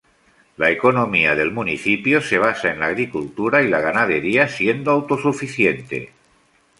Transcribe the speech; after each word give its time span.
La 0.57 0.71
economía 0.71 1.35
del 1.35 1.51
municipio 1.51 2.21
se 2.21 2.39
basa 2.39 2.71
en 2.71 2.79
la 2.79 2.87
agricultura 2.87 3.61
y 3.61 3.67
la 3.67 3.81
ganadería, 3.81 4.47
siendo 4.47 4.89
autosuficiente. 4.89 6.11